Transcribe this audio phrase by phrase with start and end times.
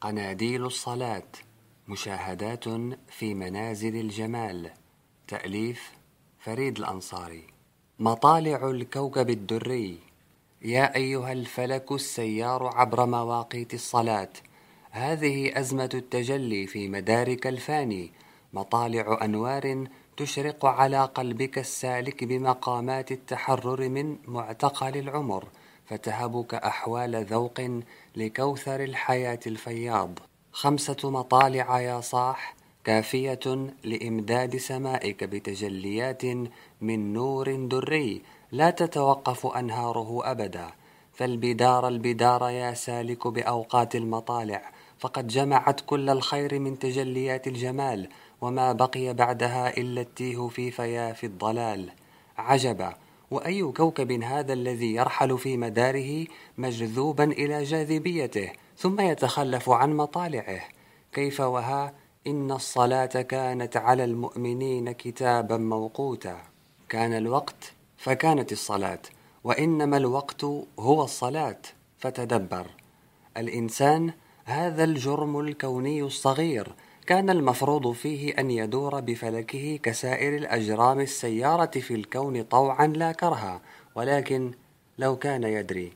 [0.00, 1.28] قناديل الصلاة
[1.88, 2.64] مشاهدات
[3.08, 4.70] في منازل الجمال.
[5.28, 5.92] تأليف
[6.38, 7.42] فريد الأنصاري.
[7.98, 9.98] مطالع الكوكب الدري.
[10.62, 14.28] يا أيها الفلك السيار عبر مواقيت الصلاة.
[14.90, 18.10] هذه أزمة التجلي في مدارك الفاني.
[18.52, 19.86] مطالع أنوار
[20.16, 25.48] تشرق على قلبك السالك بمقامات التحرر من معتقل العمر.
[25.86, 27.82] فتهبك أحوال ذوق
[28.18, 30.18] لكوثر الحياة الفياض.
[30.52, 36.22] خمسة مطالع يا صاح كافية لإمداد سمائك بتجليات
[36.80, 38.22] من نور دري.
[38.52, 40.66] لا تتوقف أنهاره أبدا.
[41.12, 44.62] فالبدار البدار يا سالك بأوقات المطالع.
[44.98, 48.08] فقد جمعت كل الخير من تجليات الجمال
[48.40, 51.90] وما بقي بعدها إلا التيه في فياف الضلال.
[52.38, 52.94] عجبا
[53.30, 56.26] وأي كوكب هذا الذي يرحل في مداره
[56.58, 60.60] مجذوبا إلى جاذبيته ثم يتخلف عن مطالعه.
[61.12, 61.94] كيف وها؟
[62.26, 66.38] إن الصلاة كانت على المؤمنين كتابا موقوتا.
[66.88, 69.02] كان الوقت فكانت الصلاة
[69.44, 70.44] وإنما الوقت
[70.78, 71.60] هو الصلاة.
[71.98, 72.66] فتدبر.
[73.36, 74.12] الإنسان
[74.44, 76.74] هذا الجرم الكوني الصغير
[77.08, 83.60] كان المفروض فيه أن يدور بفلكه كسائر الأجرام السيارة في الكون طوعا لا كرها
[83.94, 84.52] ولكن
[84.98, 85.92] لو كان يدري.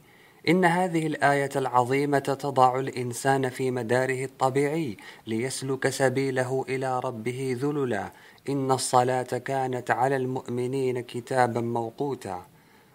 [0.49, 4.97] إن هذه الآية العظيمة تضع الإنسان في مداره الطبيعي
[5.27, 8.13] ليسلك سبيله إلى ربه ذللا.
[8.49, 12.47] إن الصلاة كانت على المؤمنين كتابا موقوتا.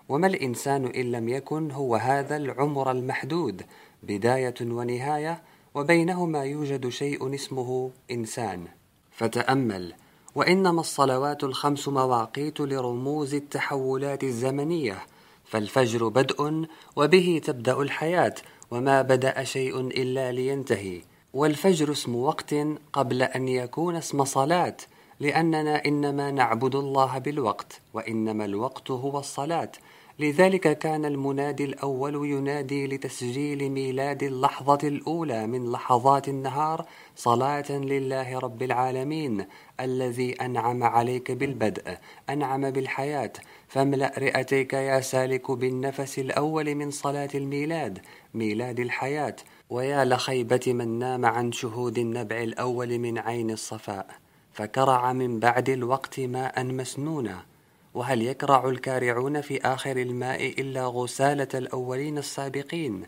[0.09, 3.61] وما الإنسان إن لم يكن هو هذا العمر المحدود.
[4.03, 5.41] بداية ونهاية
[5.77, 8.67] وبينهما يوجد شيء اسمه إنسان.
[9.11, 9.93] فتأمل
[10.35, 14.97] وإنما الصلوات الخمس مواقيت لرموز التحولات الزمنية
[15.45, 18.35] فالفجر بدء وبه تبدأ الحياة
[18.71, 21.01] وما بدأ شيء إلا لينتهي.
[21.33, 22.55] والفجر اسم وقت
[22.93, 24.77] قبل أن يكون اسم صلاة
[25.19, 29.71] لأننا إنما نعبد الله بالوقت وإنما الوقت هو الصلاة.
[30.19, 36.85] لذلك كان المنادي الأول ينادي لتسجيل ميلاد اللحظة الأولى من لحظات النهار
[37.15, 39.45] صلاة لله رب العالمين
[39.79, 41.97] الذي أنعم عليك بالبدء
[42.29, 43.33] أنعم بالحياة.
[43.67, 47.99] فاملأ رئتيك يا سالك بالنفس الأول من صلاة الميلاد
[48.33, 49.35] ميلاد الحياة.
[49.69, 54.07] ويا لخيبة من نام عن شهود النبع الأول من عين الصفاء
[54.53, 57.56] فكرع من بعد الوقت ماء مسنونا.
[57.97, 63.03] وهل يكرع الكارعون في آخر الماء إلا غسالة الأولين السابقين؟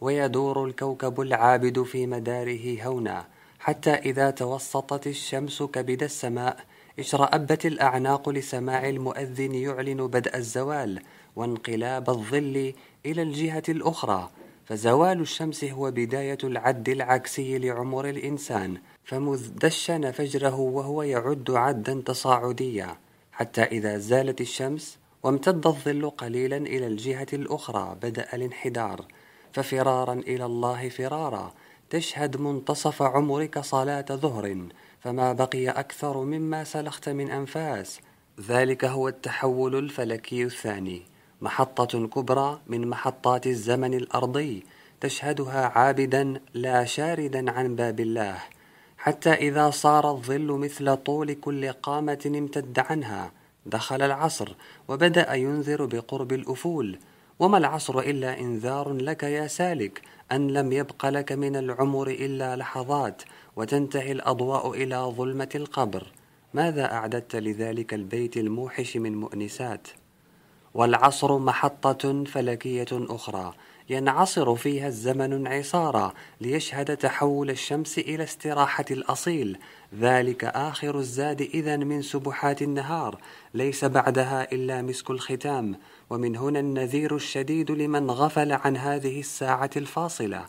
[0.00, 3.26] ويدور الكوكب العابد في مداره هونا
[3.58, 6.64] حتى إذا توسطت الشمس كبد السماء
[6.98, 11.02] اشرأبت الأعناق لسماع المؤذن يعلن بدء الزوال
[11.36, 12.72] وانقلاب الظل
[13.06, 14.30] إلى الجهة الأخرى.
[14.66, 22.96] فزوال الشمس هو بداية العد العكسي لعمر الإنسان فمذ دشن فجره وهو يعد عدا تصاعديا.
[23.40, 29.04] حتى إذا زالت الشمس وامتد الظل قليلا إلى الجهة الأخرى بدأ الانحدار.
[29.52, 31.52] ففرارا إلى الله فرارا
[31.90, 34.66] تشهد منتصف عمرك صلاة ظهر.
[35.00, 38.00] فما بقي أكثر مما سلخت من أنفاس.
[38.40, 41.02] ذلك هو التحول الفلكي الثاني.
[41.40, 44.64] محطة كبرى من محطات الزمن الأرضي
[45.00, 48.38] تشهدها عابدا لا شاردا عن باب الله.
[49.02, 53.32] حتى إذا صار الظل مثل طول كل قامة امتد عنها
[53.66, 54.48] دخل العصر
[54.88, 56.98] وبدأ ينذر بقرب الأفول.
[57.38, 60.02] وما العصر إلا إنذار لك يا سالك
[60.32, 63.22] أن لم يبق لك من العمر إلا لحظات
[63.56, 66.06] وتنتهي الأضواء إلى ظلمة القبر.
[66.54, 69.88] ماذا أعددت لذلك البيت الموحش من مؤنسات؟
[70.74, 73.54] والعصر محطة فلكية أخرى.
[73.90, 79.58] ينعصر فيها الزمن انعصارا ليشهد تحول الشمس إلى استراحة الأصيل.
[80.00, 83.20] ذلك آخر الزاد إذا من سبحات النهار.
[83.54, 85.76] ليس بعدها إلا مسك الختام.
[86.10, 90.44] ومن هنا النذير الشديد لمن غفل عن هذه الساعة الفاصلة.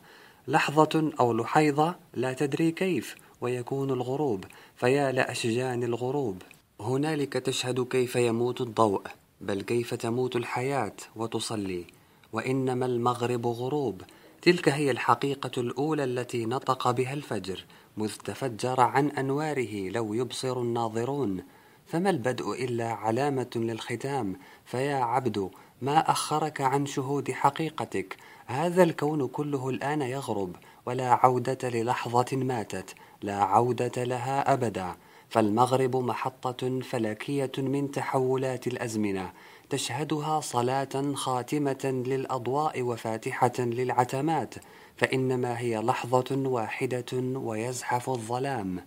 [0.47, 4.45] لحظة أو لحيظة لا تدري كيف ويكون الغروب.
[4.75, 6.41] فيا لأشجان الغروب.
[6.79, 9.01] هنالك تشهد كيف يموت الضوء.
[9.41, 11.85] بل كيف تموت الحياة وتصلي؟
[12.33, 14.01] وإنما المغرب غروب.
[14.41, 17.65] تلك هي الحقيقة الأولى التي نطق بها الفجر
[17.97, 21.43] مذ تفجر عن أنواره لو يبصر الناظرون.
[21.85, 24.35] فما البدء إلا علامة للختام؟
[24.65, 25.51] فيا عبد
[25.81, 30.55] ما أخرك عن شهود حقيقتك؟ هذا الكون كله الآن يغرب
[30.85, 34.95] ولا عودة للحظة ماتت لا عودة لها أبدا.
[35.31, 39.31] فالمغرب محطة فلكية من تحولات الأزمنة
[39.69, 44.55] تشهدها صلاة خاتمة للأضواء وفاتحة للعتمات
[44.95, 47.05] فإنما هي لحظة واحدة
[47.35, 48.85] ويزحف الظلام.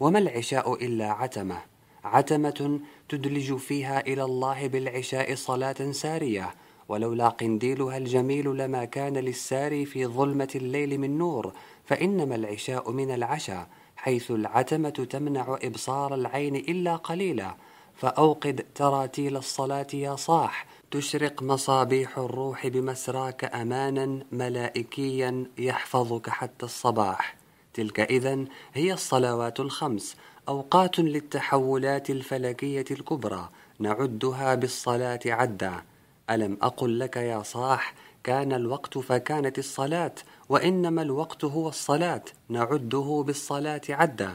[0.00, 1.58] وما العشاء إلا عتمة
[2.04, 6.54] عتمة تدلج فيها إلى الله بالعشاء صلاة سارية
[6.88, 11.52] ولولا قنديلها الجميل لما كان للساري في ظلمة الليل من نور
[11.84, 13.68] فإنما العشاء من العشاء.
[14.04, 17.54] حيث العتمة تمنع إبصار العين إلا قليلا
[17.96, 20.66] فأوقد تراتيل الصلاة يا صاح.
[20.90, 27.36] تشرق مصابيح الروح بمسراك أمانا ملائكيا يحفظك حتى الصباح.
[27.74, 30.16] تلك إذا هي الصلوات الخمس.
[30.48, 33.48] أوقات للتحولات الفلكية الكبرى.
[33.78, 35.82] نعدها بالصلاة عدا.
[36.30, 40.14] ألم أقل لك يا صاح كان الوقت فكانت الصلاة.
[40.48, 44.32] وإنما الوقت هو الصلاة نعده بالصلاة عدا.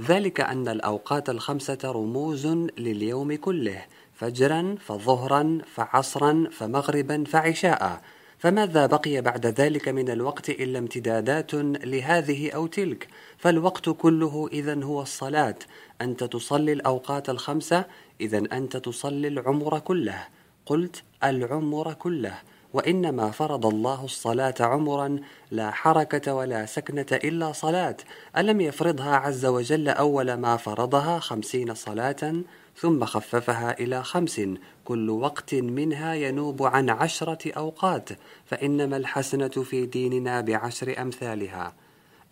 [0.00, 2.46] ذلك أن الأوقات الخمسة رموز
[2.78, 3.84] لليوم كله
[4.14, 8.02] فجرا فظهرا فعصرا فمغربا فعشاء.
[8.38, 11.54] فماذا بقي بعد ذلك من الوقت إلا امتدادات
[11.84, 13.08] لهذه أو تلك؟
[13.38, 15.58] فالوقت كله إذا هو الصلاة.
[16.00, 17.84] أنت تصلي الأوقات الخمسة
[18.20, 20.26] إذا أنت تصلي العمر كله.
[20.66, 22.38] قلت العمر كله.
[22.72, 25.18] وإنما فرض الله الصلاة عمرا
[25.50, 27.96] لا حركة ولا سكنة إلا صلاة.
[28.36, 32.42] ألم يفرضها عز وجل أول ما فرضها خمسين صلاة
[32.76, 34.40] ثم خففها إلى خمس.
[34.84, 38.08] كل وقت منها ينوب عن عشرة أوقات
[38.44, 41.72] فإنما الحسنة في ديننا بعشر أمثالها.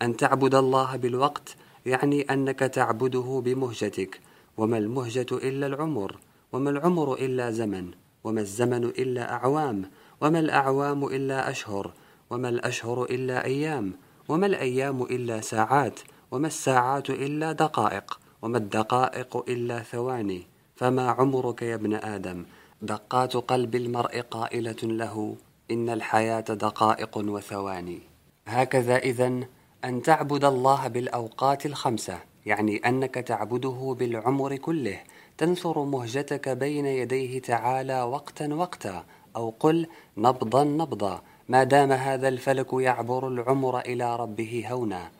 [0.01, 1.55] أن تعبد الله بالوقت
[1.85, 4.19] يعني أنك تعبده بمهجتك.
[4.57, 6.15] وما المهجة إلا العمر
[6.53, 7.91] وما العمر إلا زمن
[8.23, 9.89] وما الزمن إلا أعوام.
[10.21, 11.91] وما الأعوام إلا أشهر
[12.29, 13.93] وما الأشهر إلا أيام
[14.29, 15.99] وما الأيام إلا ساعات
[16.31, 20.47] وما الساعات إلا دقائق وما الدقائق إلا ثواني.
[20.75, 22.45] فما عمرك يا ابن آدم؟
[22.81, 25.35] دقات قلب المرء قائلة له
[25.71, 27.99] إن الحياة دقائق وثواني.
[28.47, 29.39] هكذا إذا
[29.85, 34.99] أن تعبد الله بالأوقات الخمسة يعني أنك تعبده بالعمر كله
[35.37, 39.87] تنثر مهجتك بين يديه تعالى وقتا وقتا أو قل
[40.17, 45.11] نبضا نبضا ما دام هذا الفلك يعبر العمر إلى ربه هونا.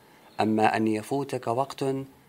[0.41, 1.85] أما أن يفوتك وقت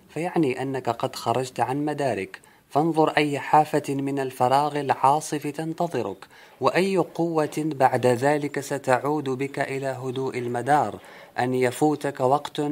[0.08, 2.40] فيعني أنك قد خرجت عن مدارك.
[2.70, 6.26] فانظر أي حافة من الفراغ العاصف تنتظرك
[6.60, 10.98] وأي قوة بعد ذلك ستعود بك إلى هدوء المدار.
[11.38, 12.62] أن يفوتك وقت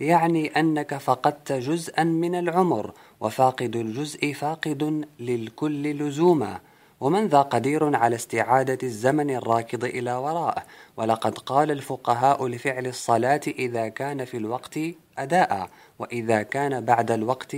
[0.00, 6.60] يعني أنك فقدت جزءا من العمر وفاقد الجزء فاقد للكل لزوما.
[7.00, 13.88] ومن ذا قدير على استعادة الزمن الراكض إلى وراء ولقد قال الفقهاء لفعل الصلاة إذا
[13.88, 14.78] كان في الوقت
[15.18, 17.56] أداء وإذا كان بعد الوقت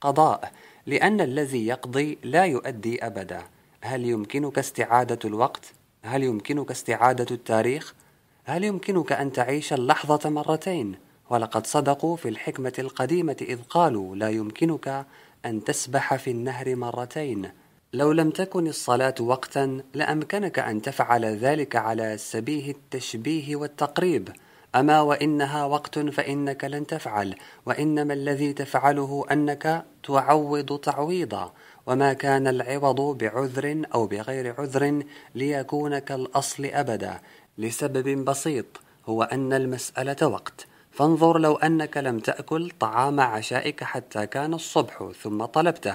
[0.00, 0.52] قضاء
[0.86, 3.42] لأن الذي يقضي لا يؤدي أبدا
[3.80, 7.94] هل يمكنك استعادة الوقت؟ هل يمكنك استعادة التاريخ؟
[8.44, 10.94] هل يمكنك أن تعيش اللحظة مرتين؟
[11.30, 15.06] ولقد صدقوا في الحكمة القديمة إذ قالوا لا يمكنك
[15.46, 17.50] أن تسبح في النهر مرتين
[17.92, 24.28] لو لم تكن الصلاة وقتا لأمكنك أن تفعل ذلك على سبيه التشبيه والتقريب.
[24.74, 27.34] أما وإنها وقت فإنك لن تفعل
[27.66, 31.52] وإنما الذي تفعله أنك تعوض تعويضا.
[31.86, 35.02] وما كان العوض بعذر أو بغير عذر
[35.34, 37.20] ليكون كالأصل أبدا.
[37.58, 38.66] لسبب بسيط
[39.06, 40.66] هو أن المسألة وقت.
[40.92, 45.94] فانظر لو أنك لم تأكل طعام عشائك حتى كان الصبح ثم طلبته.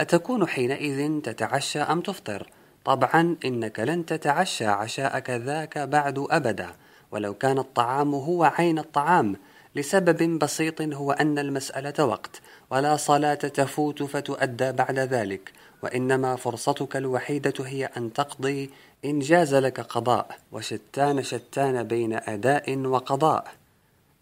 [0.00, 2.50] أتكون حينئذ تتعشى أم تفطر؟
[2.84, 6.68] طبعا إنك لن تتعشى عشاءك ذاك بعد أبدا
[7.10, 9.36] ولو كان الطعام هو عين الطعام.
[9.74, 12.40] لسبب بسيط هو أن المسألة وقت
[12.70, 15.52] ولا صلاة تفوت فتؤدى بعد ذلك.
[15.82, 18.70] وإنما فرصتك الوحيدة هي أن تقضي
[19.04, 23.46] إن جاز لك قضاء وشتان شتان بين أداء وقضاء.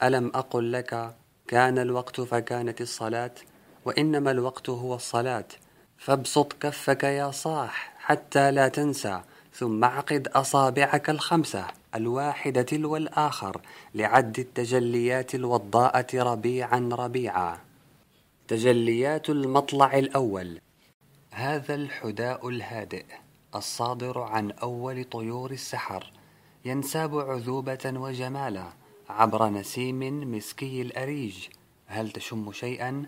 [0.03, 1.15] ألم أقل لك
[1.49, 3.35] كان الوقت فكانت الصلاة؟
[3.85, 5.45] وإنما الوقت هو الصلاة.
[5.99, 9.21] فابسط كفك يا صاح حتى لا تنسى
[9.55, 13.61] ثم اعقد أصابعك الخمسة الواحدة تلو الآخر
[13.95, 17.59] لعد التجليات الوضاءة ربيعا ربيعا.
[18.49, 20.61] تجليات المطلع الأول.
[21.31, 23.05] هذا الحداء الهادئ
[23.55, 26.13] الصادر عن أول طيور السحر
[26.65, 28.69] ينساب عذوبة وجمالا
[29.09, 31.49] عبر نسيم مسكي الأريج.
[31.87, 33.07] هل تشم شيئا؟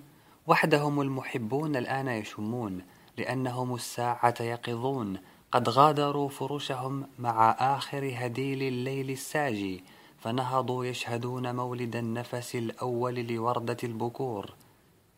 [0.48, 2.82] وحدهم المحبون الآن يشمون
[3.18, 5.18] لأنهم الساعة يقظون.
[5.52, 9.84] قد غادروا فرشهم مع آخر هديل الليل الساجي
[10.18, 14.54] فنهضوا يشهدون مولد النفس الأول لوردة البكور.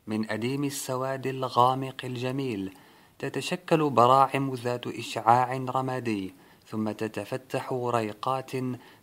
[0.06, 2.74] من أديم السواد الغامق الجميل
[3.18, 6.34] تتشكل براعم ذات إشعاع رمادي
[6.66, 8.50] ثم تتفتح ريقات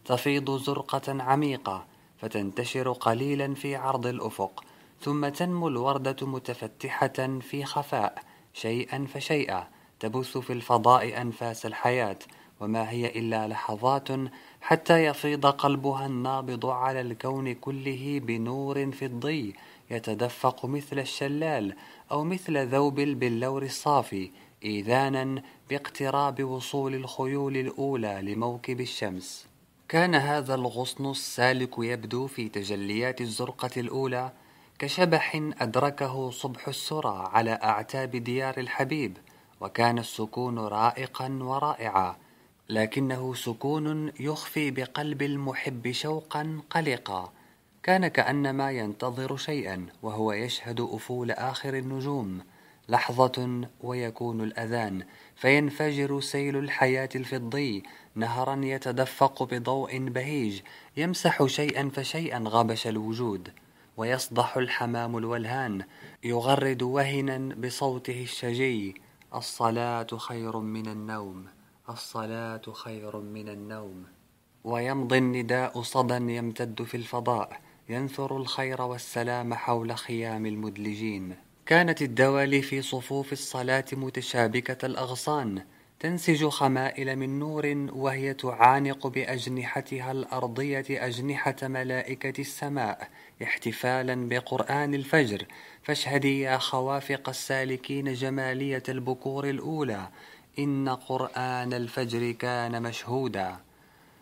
[0.05, 1.85] تفيض زرقة عميقة
[2.17, 4.63] فتنتشر قليلا في عرض الأفق.
[5.01, 8.23] ثم تنمو الوردة متفتحة في خفاء
[8.53, 9.67] شيئا فشيئا
[9.99, 12.19] تبث في الفضاء أنفاس الحياة
[12.59, 14.07] وما هي إلا لحظات
[14.61, 19.55] حتى يفيض قلبها النابض على الكون كله بنور فضي
[19.91, 21.75] يتدفق مثل الشلال
[22.11, 24.31] أو مثل ذوب البلور الصافي
[24.65, 29.47] إيذانا باقتراب وصول الخيول الأولى لموكب الشمس.
[29.89, 34.31] كان هذا الغصن السالك يبدو في تجليات الزرقة الأولى
[34.79, 39.17] كشبح أدركه صبح السرى على أعتاب ديار الحبيب
[39.61, 42.15] وكان السكون رائقا ورائعا
[42.69, 47.31] لكنه سكون يخفي بقلب المحب شوقا قلقا.
[47.83, 52.41] كان كأنما ينتظر شيئا وهو يشهد أفول آخر النجوم.
[52.89, 55.03] لحظة ويكون الأذان
[55.35, 57.83] فينفجر سيل الحياة الفضي.
[58.15, 60.61] نهرا يتدفق بضوء بهيج
[60.97, 63.51] يمسح شيئا فشيئا غبش الوجود.
[63.97, 65.85] ويصدح الحمام الولهان
[66.23, 69.01] يغرد وهنا بصوته الشجي
[69.33, 71.45] الصلاة خير من النوم
[71.89, 74.05] الصلاة خير من النوم.
[74.63, 81.35] ويمضي النداء صدى يمتد في الفضاء ينثر الخير والسلام حول خيام المدلجين.
[81.65, 85.61] كانت الدوالي في صفوف الصلاة متشابكة الأغصان
[85.99, 93.09] تنسج خمائل من نور وهي تعانق بأجنحتها الأرضية أجنحة ملائكة السماء
[93.43, 95.45] احتفالا بقرآن الفجر.
[95.83, 100.07] فاشهدي يا خوافق السالكين جمالية البكور الأولى
[100.59, 103.57] إن قرآن الفجر كان مشهودا.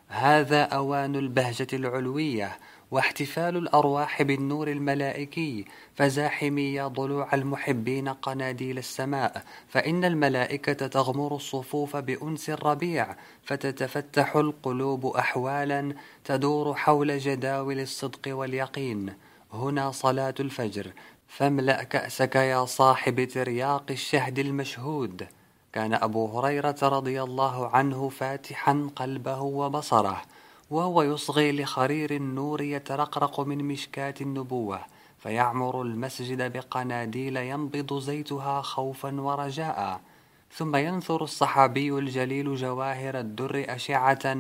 [0.07, 2.57] هذا أوان البهجة العلوية
[2.95, 9.43] واحتفال الأرواح بالنور الملائكي فزاحمي يا ضلوع المحبين قناديل السماء.
[9.67, 19.13] فإن الملائكة تغمر الصفوف بأنس الربيع فتتفتح القلوب أحوالا تدور حول جداول الصدق واليقين.
[19.53, 20.91] هنا صلاة الفجر
[21.27, 25.27] فاملأ كأسك يا صاحب ترياق الشهد المشهود.
[25.73, 30.21] كان أبو هريرة رضي الله عنه فاتحا قلبه وبصره.
[30.69, 34.79] وهو يصغي لخرير النور يترقرق من مشكاة النبوة
[35.19, 40.01] فيعمر المسجد بقناديل ينبض زيتها خوفا ورجاء.
[40.51, 44.37] ثم ينثر الصحابي الجليل جواهر الدر أشعة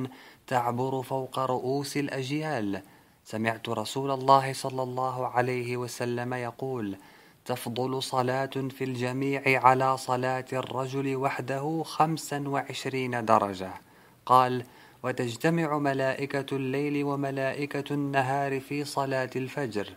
[0.47, 2.81] تعبر فوق رؤوس الأجيال.
[3.25, 6.97] سمعت رسول الله صلى الله عليه وسلم يقول
[7.45, 13.71] تفضل صلاة في الجميع على صلاة الرجل وحده خمسا وعشرين درجة
[14.25, 14.65] قال
[15.05, 19.89] وتجتمع ملائكة الليل وملائكة النهار في صلاة الفجر.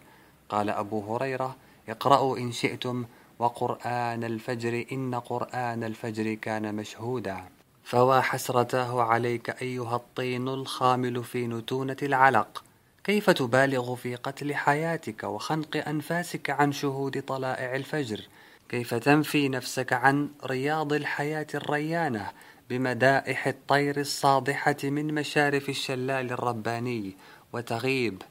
[0.49, 1.57] قال أبو هريرة
[1.89, 3.05] اقرأوا إن شئتم
[3.39, 7.45] وقرآن الفجر إن قرآن الفجر كان مشهودا.
[7.85, 12.65] فوا حسرتاه عليك أيها الطين الخامل في نتونة العلق.
[13.05, 18.21] كيف تبالغ في قتل حياتك وخنق أنفاسك عن شهود طلائع الفجر؟
[18.69, 22.31] كيف تنفي نفسك عن رياض الحياة الريانة
[22.71, 27.17] بمدائح الطير الصادحة من مشارف الشلال الرباني
[27.53, 28.23] وتغيب.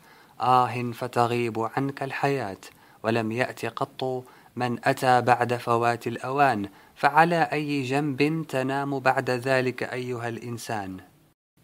[0.42, 2.58] آه فتغيب عنك الحياة
[3.04, 4.24] ولم يأت قط
[4.56, 10.98] من أتى بعد فوات الأوان فعلى أي جنب تنام بعد ذلك أيها الإنسان؟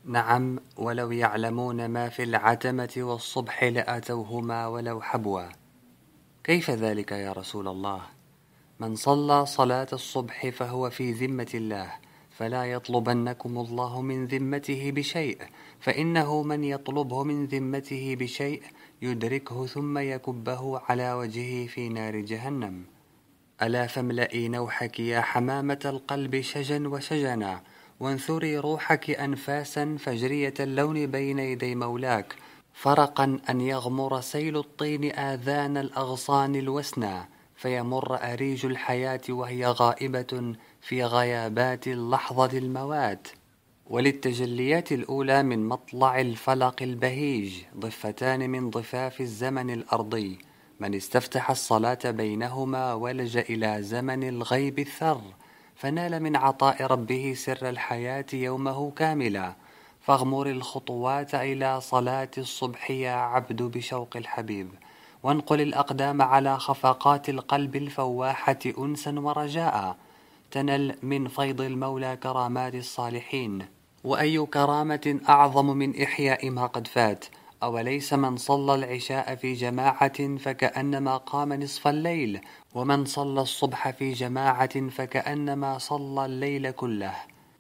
[0.05, 5.43] نعم ولو يعلمون ما في العتمة والصبح لأتوهما ولو حبوا.
[6.43, 8.12] كيف ذلك يا رسول الله؟
[8.83, 11.91] من صلى صلاة الصبح فهو في ذمة الله
[12.31, 15.37] فلا يطلبنكم الله من ذمته بشيء
[15.79, 18.63] فإنه من يطلبه من ذمته بشيء
[19.01, 22.83] يدركه ثم يكبه على وجهه في نار جهنم.
[23.61, 27.61] ألا فاملئي نوحك يا حمامة القلب شجا وشجنا
[27.99, 32.35] وانثري روحك أنفاسا فجرية اللون بين يدي مولاك
[32.73, 37.32] فرقا أن يغمر سيل الطين آذان الأغصان الوسنى
[37.63, 43.27] فيمر أريج الحياة وهي غائبة في غيابات اللحظة الموات
[43.89, 50.37] وللتجليات الأولى من مطلع الفلق البهيج ضفتان من ضفاف الزمن الأرضي
[50.79, 55.21] من استفتح الصلاة بينهما ولج إلى زمن الغيب الثر
[55.75, 59.55] فنال من عطاء ربه سر الحياة يومه كاملا
[60.01, 64.69] فاغمر الخطوات إلى صلاة الصبح يا عبد بشوق الحبيب.
[65.23, 69.95] وانقل الأقدام على خفقات القلب الفواحة أنسا ورجاء.
[70.51, 73.65] تنل من فيض المولى كرامات الصالحين.
[74.03, 77.25] وأي كرامة أعظم من إحياء ما قد فات؟
[77.63, 82.41] أوليس من صلى العشاء في جماعة فكأنما قام نصف الليل؟
[82.75, 87.13] ومن صلى الصبح في جماعة فكأنما صلى الليل كله؟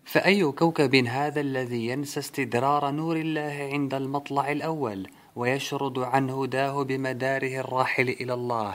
[0.05, 7.59] فأي كوكب هذا الذي ينسى استدرار نور الله عند المطلع الأول؟ ويشرد عن هداه بمداره
[7.59, 8.73] الراحل إلى الله.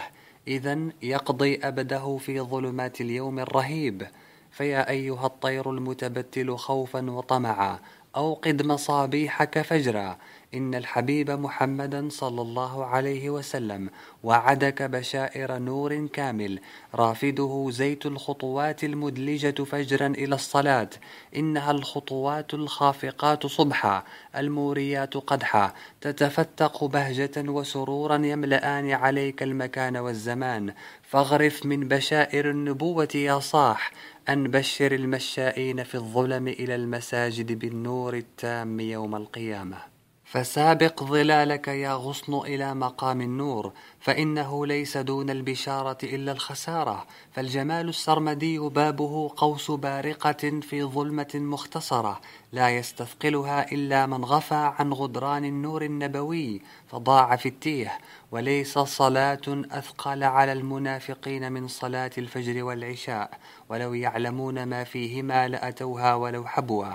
[0.49, 4.07] إذا يقضي أبده في ظلمات اليوم الرهيب.
[4.51, 7.79] فيا أيها الطير المتبتل خوفا وطمعا
[8.17, 10.19] أوقد مصابيحك فجرا.
[10.55, 13.91] إن الحبيب محمدا صلى الله عليه وسلم
[14.23, 16.61] وعدك بشائر نور كامل
[16.95, 20.91] رافده زيت الخطوات المدلجة فجرا إلى الصلاة
[21.37, 24.05] إنها الخطوات الخافقات صبحا
[24.37, 30.75] الموريات قدحا تتفتق بهجة وسرورا يملآن عليك المكان والزمان.
[31.03, 33.93] فاغرف من بشائر النبوة يا صاح
[34.29, 39.98] أن بشر المشائين في الظلم إلى المساجد بالنور التام يوم القيامة.
[40.31, 48.59] فسابق ظلالك يا غصن إلى مقام النور فإنه ليس دون البشارة إلا الخسارة فالجمال السرمدي
[48.59, 52.21] بابه قوس بارقة في ظلمة مختصرة
[52.53, 57.99] لا يستثقلها إلا من غفى عن غدران النور النبوي فضاع في التيه
[58.33, 63.31] وليس صلاة أثقل على المنافقين من صلاة الفجر والعشاء
[63.69, 66.95] ولو يعلمون ما فيهما لأتوها ولو حبوا.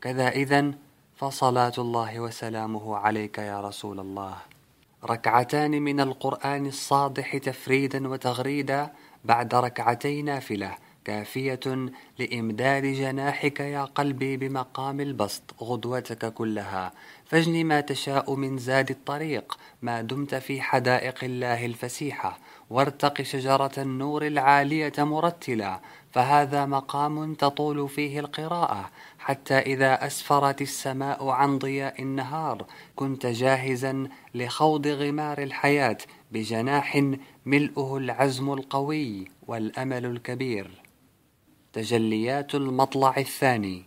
[0.00, 0.85] كذا إذن
[1.16, 4.36] فصلاة الله وسلامه عليك يا رسول الله.
[5.04, 8.92] ركعتان من القرآن الصادح تفريدا وتغريدا
[9.24, 16.92] بعد ركعتي نافلة كافية لإمداد جناحك يا قلبي بمقام البسط غدوتك كلها.
[17.24, 22.38] فاجن ما تشاء من زاد الطريق ما دمت في حدائق الله الفسيحة.
[22.70, 25.80] وارتق شجرة النور العالية مرتلا
[26.12, 28.90] فهذا مقام تطول فيه القراءة.
[29.26, 32.66] حتى إذا أسفرت السماء عن ضياء النهار
[32.96, 35.98] كنت جاهزا لخوض غمار الحياة
[36.32, 37.02] بجناح
[37.46, 40.82] ملؤه العزم القوي والأمل الكبير.
[41.72, 43.84] تجليات المطلع الثاني.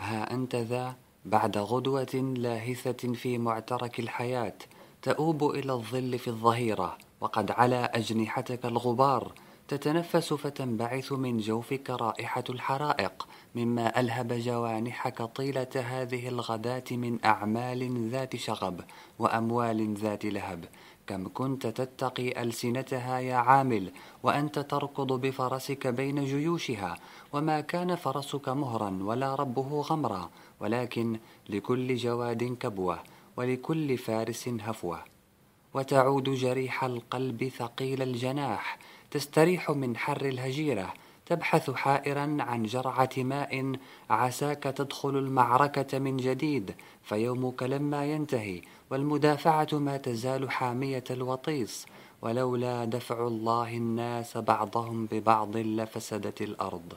[0.00, 4.58] ها أنت ذا بعد غدوة لاهثة في معترك الحياة
[5.02, 9.32] تؤوب إلى الظل في الظهيرة وقد علا أجنحتك الغبار
[9.68, 18.36] تتنفس فتنبعث من جوفك رائحة الحرائق مما ألهب جوانحك طيلة هذه الغداة من أعمال ذات
[18.36, 18.80] شغب
[19.18, 20.64] وأموال ذات لهب.
[21.06, 26.96] كم كنت تتقي ألسنتها يا عامل وأنت تركض بفرسك بين جيوشها
[27.32, 32.98] وما كان فرسك مهرا ولا ربه غمرا ولكن لكل جواد كبوة
[33.36, 35.16] ولكل فارس هفوة.
[35.74, 38.78] وتعود جريح القلب ثقيل الجناح
[39.10, 40.94] تستريح من حر الهجيرة
[41.26, 43.72] تبحث حائرا عن جرعة ماء
[44.10, 51.86] عساك تدخل المعركة من جديد فيومك لما ينتهي والمدافعة ما تزال حامية الوطيس
[52.22, 56.92] ولولا دفع الله الناس بعضهم ببعض لفسدت الأرض.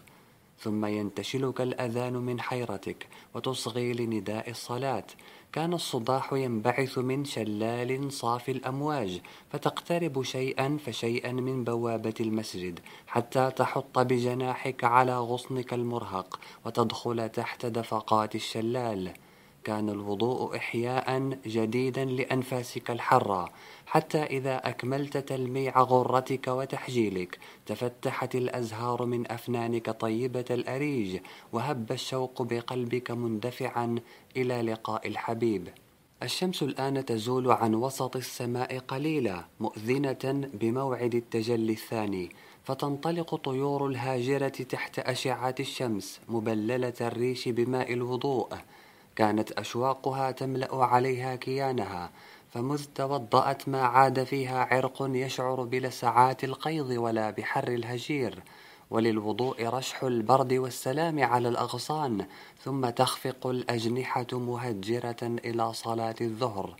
[0.60, 5.06] ثم ينتشلك الأذان من حيرتك وتصغي لنداء الصلاة.
[5.54, 14.00] كان الصداح ينبعث من شلال صافي الأمواج فتقترب شيئا فشيئا من بوابة المسجد حتى تحط
[14.00, 19.14] بجناحك على غصنك المرهق وتدخل تحت دفقات الشلال.
[19.63, 23.50] كان الوضوء إحياء جديدا لأنفاسك الحرة
[23.86, 31.19] حتى إذا أكملت تلميع غرتك وتحجيلك تفتحت الأزهار من أفنانك طيبة الأريج
[31.54, 33.95] وهب الشوق بقلبك مندفعا
[34.38, 35.69] إلى لقاء الحبيب.
[36.24, 42.30] الشمس الآن تزول عن وسط السماء قليلا مؤذنة بموعد التجلي الثاني
[42.63, 48.48] فتنطلق طيور الهاجرة تحت أشعة الشمس مبللة الريش بماء الوضوء.
[49.20, 52.10] كانت أشواقها تملأ عليها كيانها
[52.54, 58.44] فمذ توضأت ما عاد فيها عرق يشعر بلسعات القيض ولا بحر الهجير.
[58.90, 62.26] وللوضوء رشح البرد والسلام على الأغصان
[62.64, 66.76] ثم تخفق الأجنحة مهجرة إلى صلاة الظهر.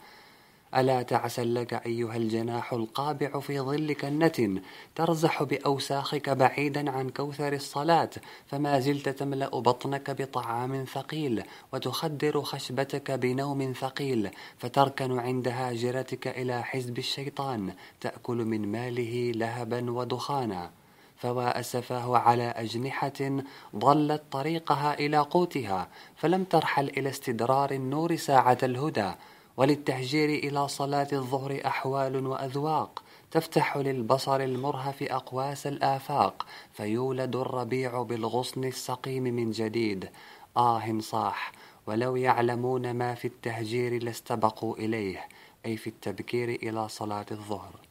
[0.76, 4.62] ألا تعسى لك أيها الجناح القابع في ظلك النتن
[4.96, 8.10] ترزح بأوساخك بعيدا عن كوثر الصلاة
[8.48, 16.98] فما زلت تملأ بطنك بطعام ثقيل وتخدر خشبتك بنوم ثقيل فتركن عند هاجرتك إلى حزب
[16.98, 20.72] الشيطان تأكل من ماله لهبا ودخانا.
[21.18, 23.42] فوا أسفاه على أجنحة
[23.76, 29.12] ضلت طريقها إلى قوتها فلم ترحل إلى استدرار النور ساعة الهدى
[29.60, 33.04] وللتهجير إلى صلاة الظهر أحوال وأذواق.
[33.32, 40.10] تفتح للبصر المرهف أقواس الآفاق فيولد الربيع بالغصن السقيم من جديد.
[40.58, 41.52] آه صاح
[41.88, 45.28] ولو يعلمون ما في التهجير لاستبقوا إليه
[45.66, 47.89] أي في التبكير إلى صلاة الظهر.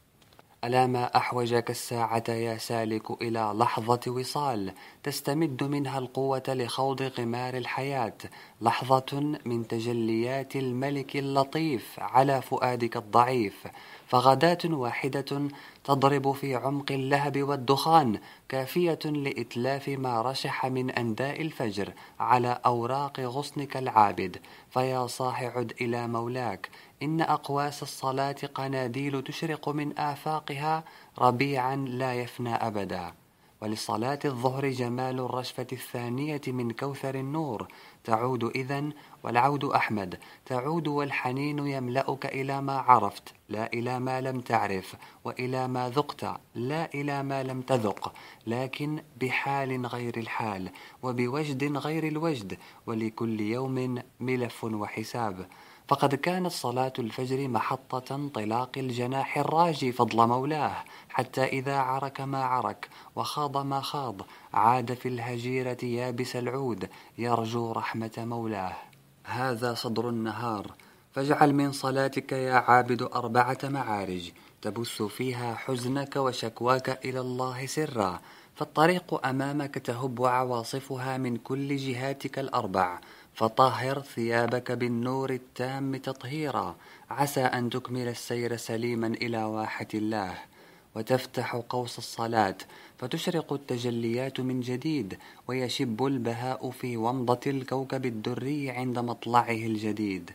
[0.63, 8.17] ألا ما أحوجك الساعة يا سالك إلى لحظة وصال؟ تستمد منها القوة لخوض غمار الحياة.
[8.61, 13.67] لحظة من تجليات الملك اللطيف على فؤادك الضعيف.
[14.07, 15.49] فغداة واحدة
[15.83, 18.19] تضرب في عمق اللهب والدخان.
[18.49, 24.37] كافية لإتلاف ما رشح من أنداء الفجر على أوراق غصنك العابد.
[24.69, 26.69] فيا صاح عد إلى مولاك.
[27.03, 30.83] إن أقواس الصلاة قناديل تشرق من آفاقها
[31.19, 33.13] ربيعا لا يفنى أبدا.
[33.61, 37.67] ولصلاة الظهر جمال الرشفة الثانية من كوثر النور.
[38.03, 40.19] تعود إذن والعود أحمد.
[40.45, 43.33] تعود والحنين يملأك إلى ما عرفت.
[43.49, 44.95] لا إلى ما لم تعرف.
[45.23, 46.23] وإلى ما ذقت.
[46.55, 48.13] لا إلى ما لم تذق.
[48.47, 50.69] لكن بحال غير الحال.
[51.03, 52.57] وبوجد غير الوجد.
[52.87, 55.47] ولكل يوم ملف وحساب.
[55.89, 60.75] فقد كانت صلاة الفجر محطة انطلاق الجناح الراجي فضل مولاه
[61.09, 64.21] حتى إذا عرك ما عرك وخاض ما خاض
[64.53, 68.75] عاد في الهجيرة يابس العود يرجو رحمة مولاه.
[69.23, 70.71] هذا صدر النهار
[71.11, 78.19] فاجعل من صلاتك يا عابد أربعة معارج تبث فيها حزنك وشكواك إلى الله سرا
[78.55, 82.99] فالطريق أمامك تهب عواصفها من كل جهاتك الأربع.
[83.33, 86.75] فطهر ثيابك بالنور التام تطهيرا.
[87.09, 90.33] عسى أن تكمل السير سليما إلى واحة الله.
[90.95, 92.57] وتفتح قوس الصلاة.
[92.97, 95.17] فتشرق التجليات من جديد.
[95.47, 100.31] ويشب البهاء في ومضة الكوكب الدري عند مطلعه الجديد.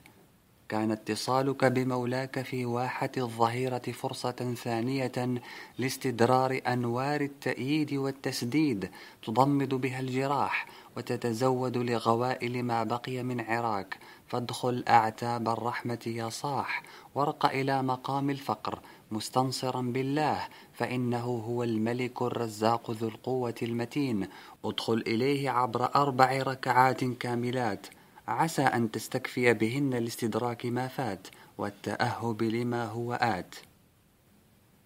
[0.69, 5.41] كان اتصالك بمولاك في واحة الظهيرة فرصة ثانية
[5.79, 8.91] لاستدرار أنوار التأييد والتسديد.
[9.27, 10.67] تضمد بها الجراح.
[10.97, 13.99] وتتزود لغوائل ما بقي من عراك.
[14.27, 16.83] فادخل أعتاب الرحمة يا صاح.
[17.15, 18.81] وارق إلى مقام الفقر.
[19.11, 20.49] مستنصرا بالله.
[20.73, 24.29] فإنه هو الملك الرزاق ذو القوة المتين.
[24.65, 27.87] ادخل إليه عبر أربع ركعات كاملات.
[28.29, 31.27] عسى أن تستكفي بهن لاستدراك ما فات.
[31.59, 33.55] والتأهب لما هو آت.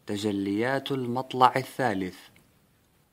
[0.06, 2.16] تجليات المطلع الثالث.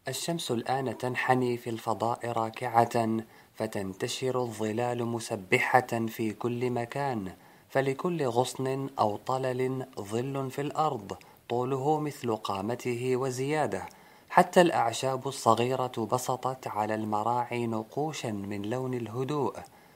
[0.08, 3.08] الشمس الآن تنحني في الفضاء راكعة
[3.54, 7.34] فتنتشر الظلال مسبحة في كل مكان
[7.70, 11.18] فلكل غصن أو طلل ظل في الأرض
[11.50, 13.86] طوله مثل قامته وزيادة.
[14.30, 19.56] حتى الأعشاب الصغيرة بسطت على المراعي نقوشا من لون الهدوء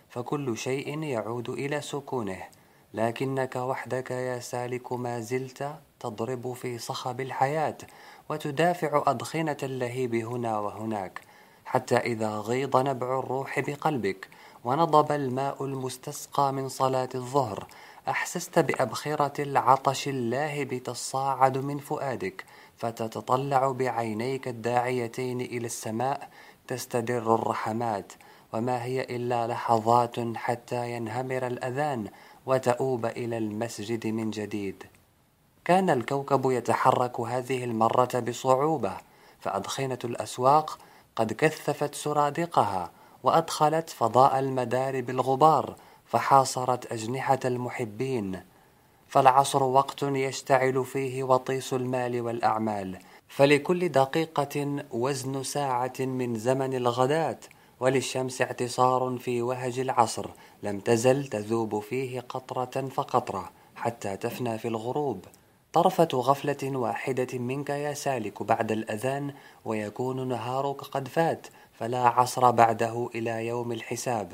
[0.09, 2.43] فكل شيء يعود إلى سكونه.
[2.93, 7.77] لكنك وحدك يا سالك ما زلت تضرب في صخب الحياة
[8.29, 11.21] وتدافع أدخنة اللهيب هنا وهناك
[11.65, 14.27] حتى إذا غيض نبع الروح بقلبك
[14.63, 17.67] ونضب الماء المستسقى من صلاة الظهر
[18.07, 22.45] أحسست بأبخرة العطش اللاهب تصاعد من فؤادك
[22.77, 26.29] فتتطلع بعينيك الداعيتين إلى السماء
[26.67, 28.13] تستدر الرحمات
[28.53, 32.07] وما هي إلا لحظات حتى ينهمر الأذان
[32.45, 34.83] وتؤوب إلى المسجد من جديد.
[35.69, 38.97] كان الكوكب يتحرك هذه المرة بصعوبة
[39.39, 40.77] فأدخنة الأسواق
[41.15, 42.91] قد كثفت سرادقها
[43.23, 48.41] وأدخلت فضاء المدار بالغبار فحاصرت أجنحة المحبين.
[49.07, 52.99] فالعصر وقت يشتعل فيه وطيس المال والأعمال.
[53.27, 57.39] فلكل دقيقة وزن ساعة من زمن الغداة
[57.79, 60.25] وللشمس اعتصار في وهج العصر.
[60.63, 65.25] لم تزل تذوب فيه قطرة فقطرة حتى تفنى في الغروب.
[65.73, 69.33] طرفة غفلة واحدة منك يا سالك بعد الأذان
[69.65, 74.31] ويكون نهارك قد فات فلا عصر بعده إلى يوم الحساب.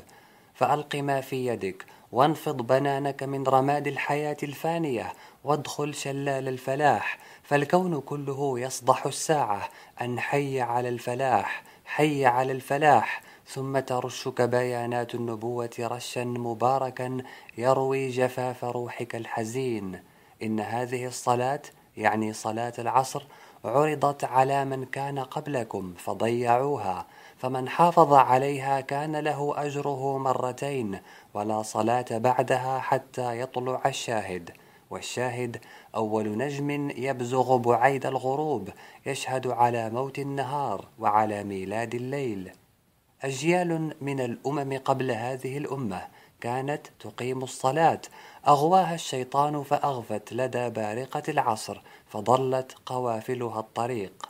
[0.54, 5.12] فألق ما في يدك وانفض بنانك من رماد الحياة الفانية
[5.44, 9.68] وادخل شلال الفلاح فالكون كله يصدح الساعة
[10.00, 13.22] أن حي على الفلاح حي على الفلاح.
[13.46, 17.18] ثم ترشك بيانات النبوة رشا مباركا
[17.58, 20.00] يروي جفاف روحك الحزين.
[20.42, 21.62] إن هذه الصلاة
[21.96, 23.26] يعني صلاة العصر
[23.64, 27.06] عرضت على من كان قبلكم فضيعوها.
[27.36, 31.00] فمن حافظ عليها كان له أجره مرتين
[31.34, 34.50] ولا صلاة بعدها حتى يطلع الشاهد.
[34.90, 35.60] والشاهد
[35.94, 38.68] أول نجم يبزغ بعيد الغروب
[39.06, 42.52] يشهد على موت النهار وعلى ميلاد الليل.
[43.22, 46.08] أجيال من الأمم قبل هذه الأمة
[46.40, 48.00] كانت تقيم الصلاة
[48.48, 54.28] أغواها الشيطان فأغفت لدى بارقة العصر فضلت قوافلها الطريق.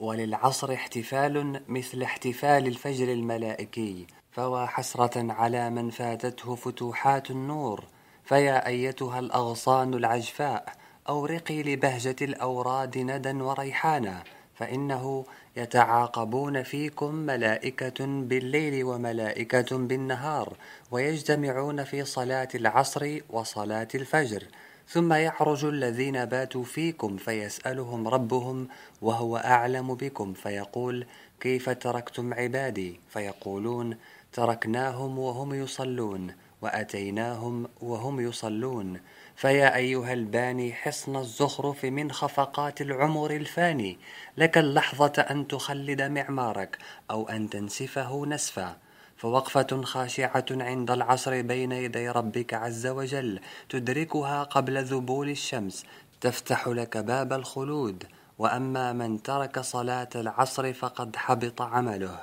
[0.00, 7.84] وللعصر احتفال مثل احتفال الفجر الملائكي فوا حسرة على من فاتته فتوحات النور.
[8.24, 10.72] فيا أيتها الأغصان العجفاء
[11.08, 15.24] أورقي لبهجة الأوراد ندى وريحانا فإنه
[15.58, 20.56] يتعاقبون فيكم ملائكة بالليل وملائكة بالنهار
[20.90, 24.42] ويجتمعون في صلاة العصر وصلاة الفجر.
[24.88, 28.68] ثم يعرج الذين باتوا فيكم فيسألهم ربهم
[29.02, 31.06] وهو أعلم بكم فيقول
[31.40, 33.96] كيف تركتم عبادي؟ فيقولون
[34.32, 39.00] تركناهم وهم يصلون وأتيناهم وهم يصلون.
[39.38, 43.98] فيا أيها الباني حصن الزخرف من خفقات العمر الفاني.
[44.36, 46.78] لك اللحظة أن تخلد معمارك
[47.10, 48.76] أو أن تنسفه نسفا.
[49.16, 55.84] فوقفة خاشعة عند العصر بين يدي ربك عز وجل تدركها قبل ذبول الشمس.
[56.20, 58.04] تفتح لك باب الخلود.
[58.38, 62.20] وأما من ترك صلاة العصر فقد حبط عمله.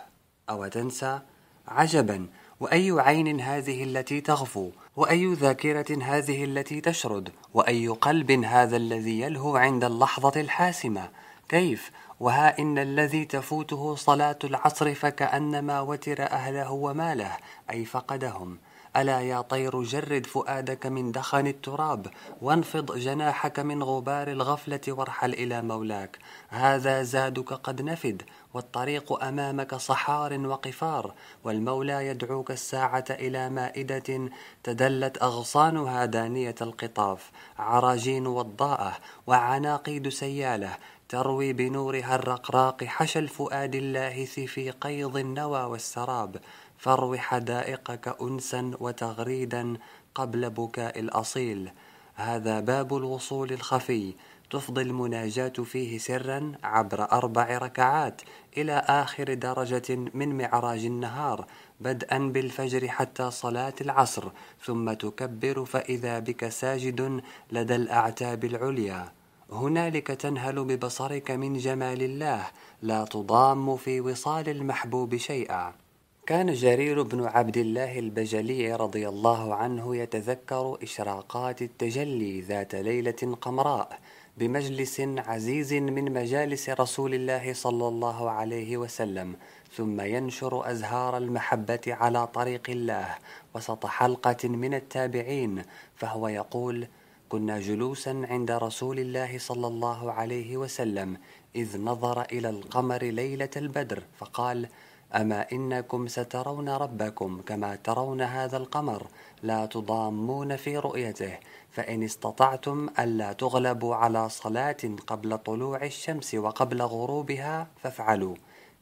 [0.49, 1.19] أو تنسى؟
[1.67, 2.27] عجبا.
[2.59, 9.57] وأي عين هذه التي تغفو وأي ذاكرة هذه التي تشرد وأي قلب هذا الذي يلهو
[9.57, 11.09] عند اللحظة الحاسمة.
[11.49, 17.37] كيف؟ وها إن الذي تفوته صلاة العصر فكأنما وتر أهله وماله
[17.69, 18.57] أي فقدهم.
[18.97, 22.07] ألا يا طير جرد فؤادك من دخن التراب
[22.41, 26.17] وانفض جناحك من غبار الغفلة وارحل إلى مولاك.
[26.49, 28.21] هذا زادك قد نفد
[28.53, 31.13] والطريق أمامك صحار وقفار.
[31.43, 34.29] والمولى يدعوك الساعة إلى مائدة
[34.63, 37.31] تدلت أغصانها دانية القطاف.
[37.59, 38.93] عراجين وضاءة
[39.27, 40.77] وعناقيد سيالة
[41.09, 46.35] تروي بنورها الرقراق حشى الفؤاد اللاهث في قيض النوى والسراب.
[46.77, 49.77] فارو حدائقك أنسا وتغريدا
[50.15, 51.71] قبل بكاء الأصيل.
[52.15, 54.13] هذا باب الوصول الخفي.
[54.49, 58.21] تفضي المناجاة فيه سرا عبر أربع ركعات
[58.57, 61.45] إلى آخر درجة من معراج النهار
[61.81, 64.31] بدءا بالفجر حتى صلاة العصر
[64.65, 69.11] ثم تكبر فإذا بك ساجد لدى الأعتاب العليا.
[69.51, 72.47] هنالك تنهل ببصرك من جمال الله
[72.81, 75.84] لا تضام في وصال المحبوب شيئا.
[76.25, 83.99] كان جرير بن عبد الله البجلي رضي الله عنه يتذكر إشراقات التجلي ذات ليلة قمراء
[84.37, 89.35] بمجلس عزيز من مجالس رسول الله صلى الله عليه وسلم
[89.73, 93.15] ثم ينشر أزهار المحبة على طريق الله
[93.55, 95.61] وسط حلقة من التابعين
[95.95, 96.87] فهو يقول
[97.29, 101.17] كنا جلوسا عند رسول الله صلى الله عليه وسلم
[101.55, 104.67] إذ نظر إلى القمر ليلة البدر فقال
[105.13, 109.07] أما إنكم سترون ربكم كما ترون هذا القمر
[109.43, 111.37] لا تضامون في رؤيته
[111.71, 118.35] فإن استطعتم ألا تغلبوا على صلاة قبل طلوع الشمس وقبل غروبها فافعلوا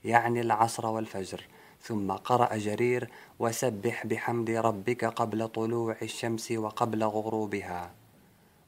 [0.06, 1.48] يعني العصر والفجر.
[1.82, 3.10] ثم قرأ جرير
[3.40, 7.92] وسبح بحمد ربك قبل طلوع الشمس وقبل غروبها.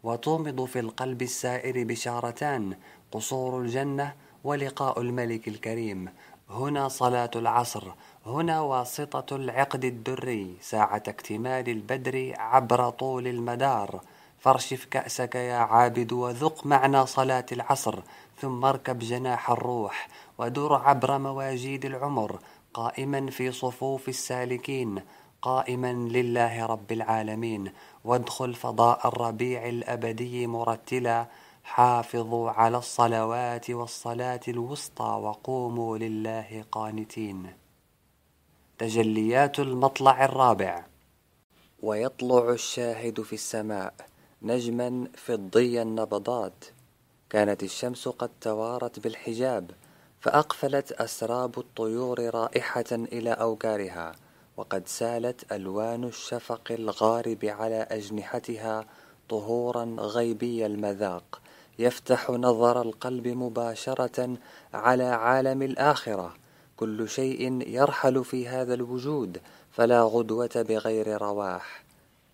[0.04, 2.78] وتومض في القلب السائر بشارتان
[3.12, 4.14] قصور الجنة
[4.44, 6.10] ولقاء الملك الكريم.
[6.50, 7.84] هنا صلاة العصر
[8.26, 14.02] هنا واسطة العقد الدري ساعة اكتمال البدر عبر طول المدار.
[14.40, 18.00] فارشف كأسك يا عابد وذق معنى صلاة العصر
[18.42, 22.40] ثم اركب جناح الروح ودر عبر مواجيد العمر
[22.74, 25.02] قائما في صفوف السالكين
[25.42, 27.72] قائما لله رب العالمين.
[28.04, 31.26] وادخل فضاء الربيع الأبدي مرتلا
[31.66, 37.54] حافظوا على الصلوات والصلاة الوسطى وقوموا لله قانتين.
[38.78, 40.86] تجليات المطلع الرابع.
[41.84, 43.94] ويطلع الشاهد في السماء
[44.42, 46.66] نجما فضي النبضات
[47.30, 49.72] كانت الشمس قد توارت بالحجاب
[50.20, 54.12] فأقفلت أسراب الطيور رائحة إلى أوكارها
[54.58, 58.86] وقد سالت ألوان الشفق الغارب على أجنحتها
[59.30, 61.42] طهورا غيبي المذاق.
[61.80, 64.38] يفتح نظر القلب مباشرة
[64.74, 66.34] على عالم الآخرة.
[66.78, 69.38] كل شيء يرحل في هذا الوجود
[69.72, 71.84] فلا غدوة بغير رواح.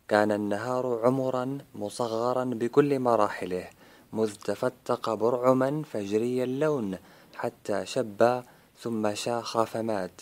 [0.07, 3.67] كان النهار عمرا مصغرا بكل مراحله
[4.13, 6.97] مذ تفتق برعما فجري اللون
[7.35, 8.43] حتى شب
[8.79, 10.21] ثم شاخ فمات.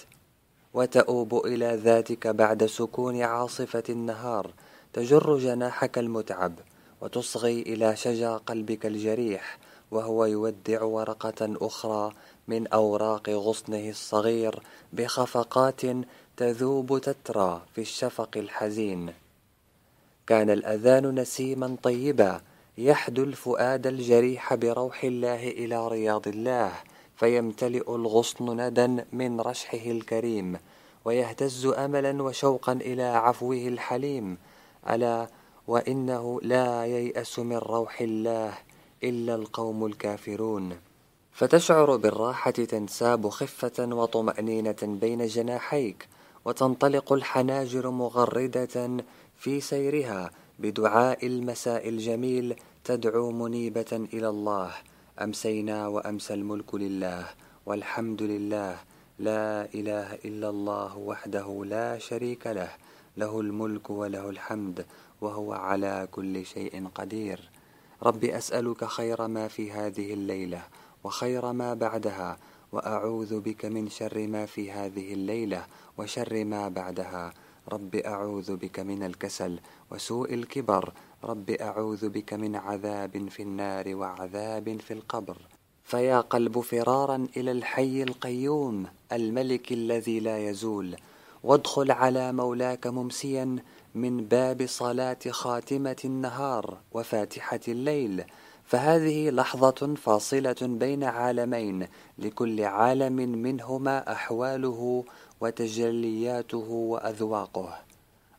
[0.73, 4.51] وتؤوب إلى ذاتك بعد سكون عاصفة النهار
[4.93, 6.53] تجر جناحك المتعب.
[7.01, 9.57] وتصغي إلى شجا قلبك الجريح
[9.91, 12.13] وهو يودع ورقة أخرى
[12.47, 14.59] من أوراق غصنه الصغير
[14.93, 15.81] بخفقات
[16.37, 19.13] تذوب تترى في الشفق الحزين.
[20.27, 22.41] كان الأذان نسيما طيبا
[22.77, 26.71] يحدو الفؤاد الجريح بروح الله إلى رياض الله
[27.15, 30.57] فيمتلئ الغصن ندى من رشحه الكريم
[31.05, 34.37] ويهتز أملا وشوقا إلى عفوه الحليم.
[34.89, 35.27] ألا
[35.69, 38.53] وإنه لا ييأس من روح الله
[39.03, 40.77] إلا القوم الكافرون.
[41.31, 46.07] فتشعر بالراحة تنساب خفة وطمأنينة بين جناحيك
[46.45, 48.75] وتنطلق الحناجر مغردة
[49.37, 54.71] في سيرها بدعاء المساء الجميل تدعو منيبة إلى الله.
[55.21, 57.25] أمسينا وأمسى الملك لله
[57.65, 58.75] والحمد لله.
[59.19, 62.88] لا إله إلا الله وحده لا شريك له.
[63.19, 64.85] له الملك وله الحمد
[65.21, 67.49] وهو على كل شيء قدير.
[68.03, 70.63] رب أسألك خير ما في هذه الليلة
[71.03, 72.37] وخير ما بعدها
[72.71, 75.65] وأعوذ بك من شر ما في هذه الليلة
[75.97, 77.33] وشر ما بعدها.
[77.71, 79.59] رب أعوذ بك من الكسل
[79.91, 80.93] وسوء الكبر.
[81.23, 85.37] رب أعوذ بك من عذاب في النار وعذاب في القبر.
[85.83, 90.95] فيا قلب فرارا إلى الحي القيوم الملك الذي لا يزول.
[91.43, 93.55] وادخل على مولاك ممسيا
[93.95, 98.23] من باب صلاة خاتمة النهار وفاتحة الليل.
[98.65, 105.03] فهذه لحظة فاصلة بين عالمين لكل عالم منهما أحواله
[105.41, 107.79] وتجلياته وأذواقه.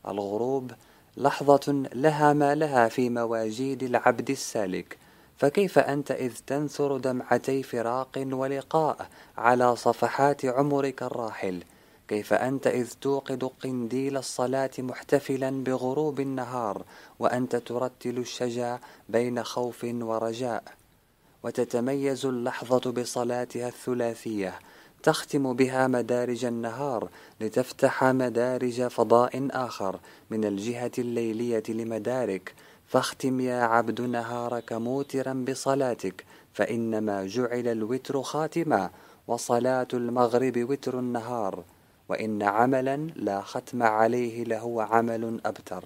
[0.07, 0.71] الغروب
[1.17, 4.97] لحظة لها ما لها في مواجيد العبد السالك.
[5.37, 11.63] فكيف أنت إذ تنثر دمعتي فراق ولقاء على صفحات عمرك الراحل؟
[12.11, 16.83] كيف أنت إذ توقد قنديل الصلاة محتفلا بغروب النهار
[17.19, 20.63] وأنت ترتل الشجع بين خوف ورجاء
[21.43, 24.59] وتتميز اللحظة بصلاتها الثلاثية
[25.03, 27.09] تختم بها مدارج النهار
[27.41, 32.53] لتفتح مدارج فضاء آخر من الجهة الليلية لمدارك.
[32.87, 38.89] فاختم يا عبد نهارك موترا بصلاتك فإنما جعل الوتر خاتما
[39.27, 41.63] وصلاة المغرب وتر النهار.
[42.11, 45.85] وإن عملا لا ختم عليه لهو عمل أبتر.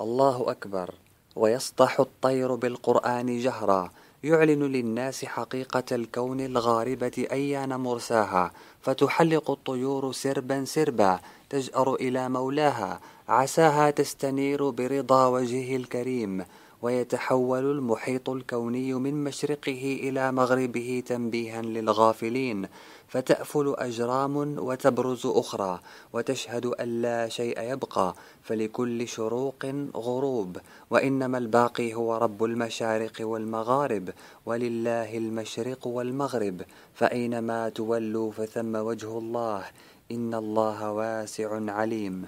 [0.00, 0.94] الله أكبر.
[1.36, 3.90] ويسطح الطير بالقرآن جهرا.
[4.24, 8.50] يعلن للناس حقيقة الكون الغاربة أيان مرساها.
[8.80, 11.20] فتحلق الطيور سربا سربا.
[11.50, 13.00] تجأر إلى مولاها.
[13.28, 16.44] عساها تستنير برضا وجهه الكريم.
[16.82, 22.66] ويتحول المحيط الكوني من مشرقه إلى مغربه تنبيها للغافلين.
[23.14, 25.80] فتأفل أجرام وتبرز أخرى
[26.12, 30.58] وتشهد أن لا شيء يبقى فلكل شروق غروب.
[30.90, 34.10] وإنما الباقي هو رب المشارق والمغارب
[34.46, 36.62] ولله المشرق والمغرب.
[36.94, 39.64] فأينما تولوا فثم وجه الله
[40.10, 42.26] إن الله واسع عليم.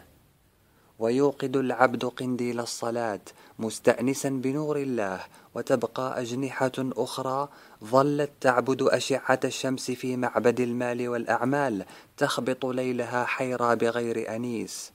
[0.99, 3.21] ويوقد العبد قنديل الصلاة
[3.59, 5.21] مستأنسا بنور الله
[5.57, 7.49] وتبقى أجنحة أخرى
[7.85, 11.85] ظلت تعبد أشعة الشمس في معبد المال والأعمال
[12.17, 14.93] تخبط ليلها حيرى بغير أنيس.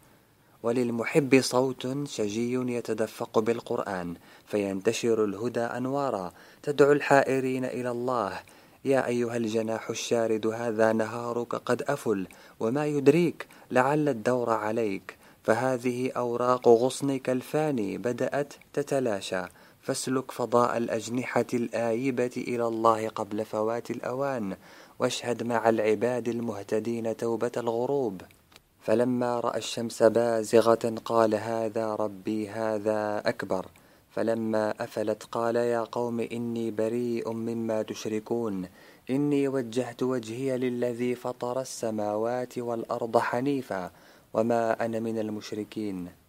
[0.63, 6.31] وللمحب صوت شجي يتدفق بالقرآن فينتشر الهدى أنوارا
[6.63, 8.39] تدعو الحائرين إلى الله.
[8.85, 12.27] يا أيها الجناح الشارد هذا نهارك قد أفل
[12.59, 15.17] وما يدريك لعل الدور عليك.
[15.43, 19.43] فهذه أوراق غصنك الفاني بدأت تتلاشى.
[19.81, 24.57] فاسلك فضاء الأجنحة الآيبة إلى الله قبل فوات الأوان
[24.99, 28.21] واشهد مع العباد المهتدين توبة الغروب.
[28.81, 33.65] فلما رأى الشمس بازغة قال هذا ربي هذا أكبر.
[34.11, 38.67] فلما أفلت قال يا قوم إني بريء مما تشركون.
[39.09, 43.91] إني وجهت وجهي للذي فطر السماوات والأرض حنيفا
[44.33, 46.20] وما أنا من المشركين.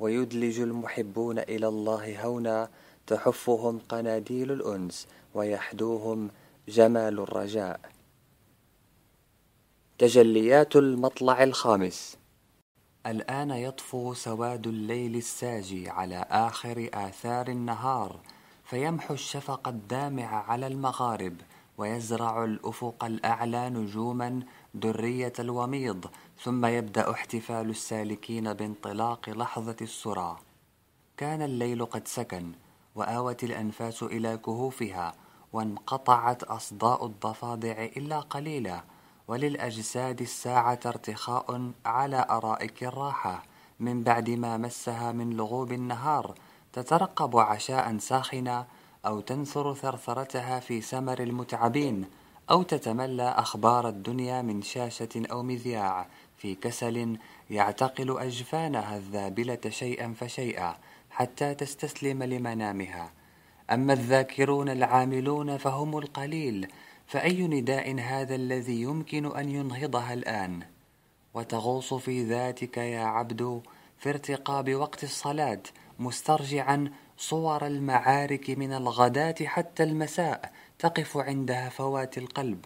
[0.00, 2.68] ويدلج المحبون إلى الله هونا
[3.06, 6.30] تحفهم قناديل الأنس ويحدوهم
[6.68, 7.80] جمال الرجاء.
[9.98, 12.16] تجليات المطلع الخامس.
[13.06, 18.20] الآن يطفو سواد الليل الساجي على آخر آثار النهار
[18.64, 21.36] فيمحو الشفق الدامع على المغارب
[21.78, 24.40] ويزرع الأفق الأعلى نجوما
[24.74, 26.06] درية الوميض
[26.42, 30.36] ثم يبدأ احتفال السالكين بانطلاق لحظة السرى.
[31.16, 32.52] كان الليل قد سكن
[32.94, 35.14] وآوت الأنفاس إلى كهوفها
[35.52, 38.82] وانقطعت أصداء الضفادع إلا قليلا.
[39.28, 43.42] وللأجساد الساعة ارتخاء على أرائك الراحة.
[43.80, 46.34] من بعد ما مسها من لغوب النهار
[46.72, 48.66] تترقب عشاء ساخنا
[49.06, 52.19] أو تنثر ثرثرتها في سمر المتعبين.
[52.50, 56.06] أو تتملى أخبار الدنيا من شاشة أو مذياع.
[56.36, 57.18] في كسل
[57.50, 60.76] يعتقل أجفانها الذابلة شيئا فشيئا
[61.10, 63.12] حتى تستسلم لمنامها.
[63.70, 66.68] أما الذاكرون العاملون فهم القليل
[67.06, 70.62] فأي نداء هذا الذي يمكن أن ينهضها الآن؟
[71.34, 73.62] وتغوص في ذاتك يا عبد
[73.98, 75.62] في ارتقاب وقت الصلاة
[75.98, 82.64] مسترجعا صور المعارك من الغداة حتى المساء تقف عندها فوات القلب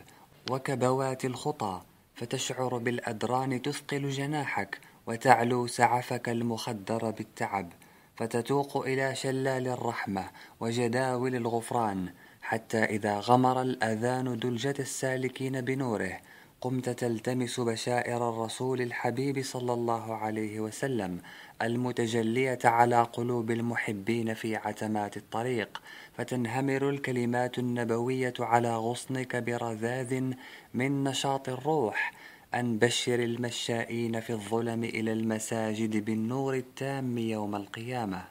[0.51, 1.83] وكبوات الخطى
[2.15, 7.73] فتشعر بالأدران تثقل جناحك وتعلو سعفك المخدر بالتعب
[8.17, 12.13] فتتوق إلى شلال الرحمة وجداول الغفران
[12.43, 16.21] حتى إذا غمر الأذان دلجة السالكين بنوره
[16.65, 21.21] قمت تلتمس بشائر الرسول الحبيب صلى الله عليه وسلم
[21.63, 25.83] المتجلية على قلوب المحبين في عتمات الطريق
[26.15, 30.33] فتنهمر الكلمات النبوية على غصنك برذاذ
[30.75, 32.13] من نشاط الروح.
[32.55, 38.25] أن بشر المشائين في الظلم إلى المساجد بالنور التام يوم القيامة.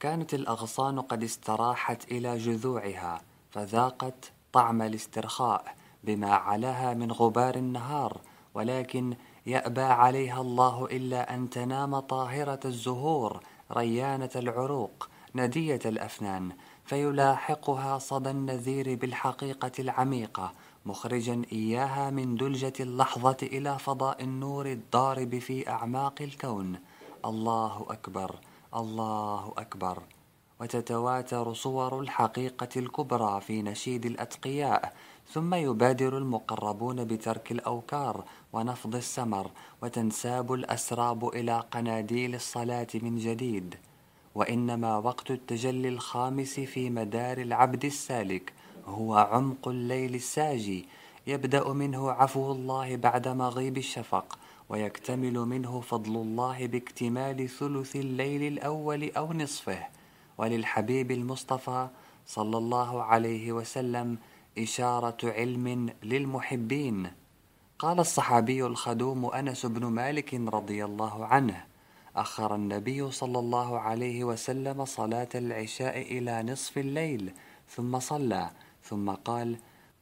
[0.00, 5.79] كانت الأغصان قد استراحت إلى جذوعها فذاقت طعم الاسترخاء.
[6.04, 8.20] بما علاها من غبار النهار
[8.54, 9.14] ولكن
[9.46, 13.40] يأبى عليها الله إلا أن تنام طاهرة الزهور
[13.72, 16.52] ريانة العروق ندية الأفنان
[16.84, 20.52] فيلاحقها صدى النذير بالحقيقة العميقة
[20.86, 26.78] مخرجا إياها من دلجة اللحظة إلى فضاء النور الضارب في أعماق الكون.
[27.24, 28.34] الله أكبر
[28.74, 30.02] الله أكبر.
[30.60, 34.92] وتتواتر صور الحقيقة الكبرى في نشيد الأتقياء
[35.32, 39.50] ثم يبادر المقربون بترك الأوكار ونفض السمر
[39.82, 43.74] وتنساب الأسراب إلى قناديل الصلاة من جديد.
[44.34, 48.52] وإنما وقت التجلي الخامس في مدار العبد السالك
[48.86, 50.88] هو عمق الليل الساجي
[51.26, 59.10] يبدأ منه عفو الله بعد مغيب الشفق ويكتمل منه فضل الله باكتمال ثلث الليل الأول
[59.16, 59.86] أو نصفه.
[60.38, 61.88] وللحبيب المصطفى
[62.26, 64.18] صلى الله عليه وسلم
[64.58, 67.10] إشارة علم للمحبين.
[67.78, 71.64] قال الصحابي الخدوم أنس بن مالك رضي الله عنه
[72.16, 77.32] أخر النبي صلى الله عليه وسلم صلاة العشاء إلى نصف الليل
[77.68, 78.50] ثم صلى
[78.82, 79.56] ثم قال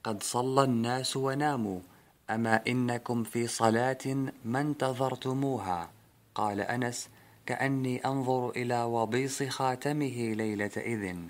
[0.05, 1.81] قد صلى الناس وناموا
[2.31, 5.91] أما إنكم في صلاة ما انتظرتموها؟
[6.35, 7.09] قال أنس
[7.47, 11.29] كأني أنظر إلى وبيص خاتمه ليلة إذن.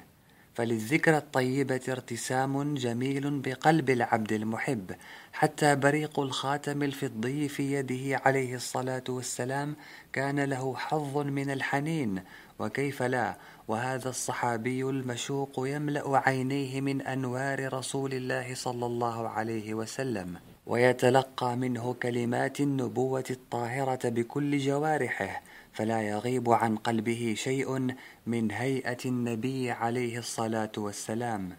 [0.59, 4.93] فللذكرى الطيبة ارتسام جميل بقلب العبد المحب
[5.33, 9.77] حتى بريق الخاتم الفضي في يده عليه الصلاة والسلام
[10.13, 12.23] كان له حظ من الحنين.
[12.59, 13.37] وكيف لا؟
[13.69, 20.37] وهذا الصحابي المشوق يملأ عينيه من أنوار رسول الله صلى الله عليه وسلم
[20.67, 25.43] ويتلقى منه كلمات النبوة الطاهرة بكل جوارحه.
[25.79, 27.95] فلا يغيب عن قلبه شيء
[28.27, 31.57] من هيئة النبي عليه الصلاة والسلام.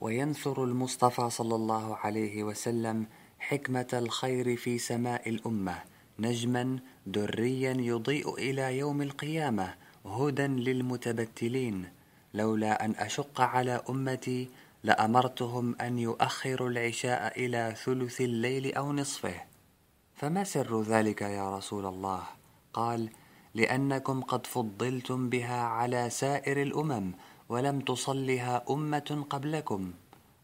[0.00, 3.06] وينثر المصطفى صلى الله عليه وسلم
[3.38, 5.82] حكمة الخير في سماء الأمة
[6.18, 9.74] نجما دريا يضيء إلى يوم القيامة
[10.06, 11.88] هدى للمتبتلين.
[12.34, 14.48] لولا أن أشق على أمتي
[14.84, 19.40] لأمرتهم أن يؤخروا العشاء إلى ثلث الليل أو نصفه.
[20.14, 22.22] فما سر ذلك يا رسول الله؟
[22.72, 23.10] قال
[23.54, 27.12] لأنكم قد فضلتم بها على سائر الأمم
[27.48, 29.92] ولم تصلها أمة قبلكم.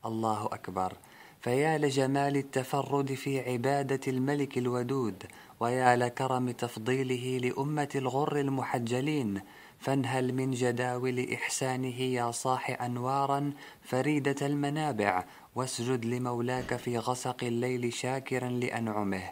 [0.07, 0.93] الله أكبر.
[1.41, 5.23] فيا لجمال التفرد في عبادة الملك الودود
[5.61, 9.41] ويا لكرم تفضيله لأمة الغر المحجلين.
[9.79, 13.53] فانهل من جداول إحسانه يا صاح أنوارا
[13.83, 19.23] فريدة المنابع واسجد لمولاك في غسق الليل شاكرا لأنعمه.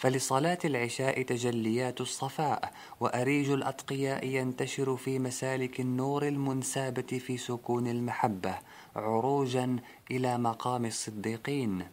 [0.00, 8.58] فلصلاة العشاء تجليات الصفاء وأريج الأتقياء ينتشر في مسالك النور المنسابة في سكون المحبة
[8.96, 9.76] عروجا
[10.10, 11.86] إلى مقام الصديقين.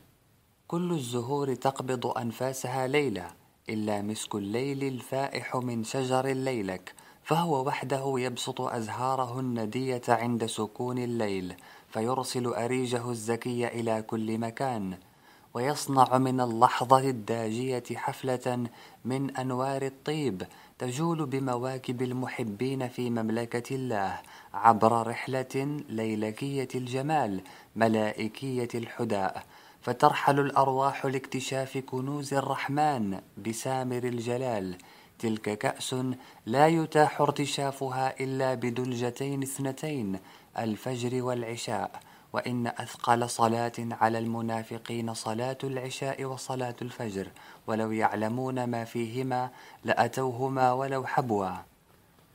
[0.68, 3.28] كل الزهور تقبض أنفاسها ليلة
[3.70, 6.94] إلا مسك الليل الفائح من شجر الليلك
[7.24, 11.56] فهو وحده يبسط أزهاره الندية عند سكون الليل
[11.90, 14.98] فيرسل أريجه الزكي إلى كل مكان.
[15.58, 18.68] ويصنع من اللحظة الداجية حفلة
[19.06, 20.44] من أنوار الطيب
[20.80, 24.20] تجول بمواكب المحبين في مملكة الله
[24.54, 27.42] عبر رحلة ليلكية الجمال
[27.76, 29.44] ملائكية الحداء.
[29.82, 34.78] فترحل الأرواح لاكتشاف كنوز الرحمن بسامر الجلال.
[35.20, 35.96] تلك كأس
[36.46, 40.20] لا يتاح ارتشافها إلا بدلجتين اثنتين
[40.58, 42.00] الفجر والعشاء.
[42.34, 47.28] وإن أثقل صلاة على المنافقين صلاة العشاء وصلاة الفجر
[47.68, 49.50] ولو يعلمون ما فيهما
[49.84, 51.50] لأتوهما ولو حبوا.